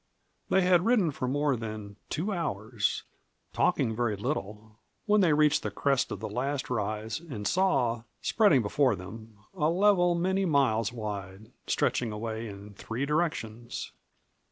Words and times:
They 0.49 0.61
had 0.63 0.83
ridden 0.83 1.11
for 1.11 1.27
more 1.27 1.55
than 1.55 1.95
two 2.09 2.33
hours, 2.33 3.03
talking 3.53 3.95
very 3.95 4.15
little, 4.15 4.79
when 5.05 5.21
they 5.21 5.31
reached 5.31 5.61
the 5.61 5.69
crest 5.69 6.11
of 6.11 6.19
the 6.19 6.27
last 6.27 6.71
rise 6.71 7.19
and 7.19 7.47
saw, 7.47 8.01
spreading 8.19 8.63
before 8.63 8.95
them, 8.95 9.37
a 9.53 9.69
level 9.69 10.15
many 10.15 10.43
miles 10.43 10.91
wide, 10.91 11.51
stretching 11.67 12.11
away 12.11 12.47
in 12.47 12.73
three 12.73 13.05
directions. 13.05 13.91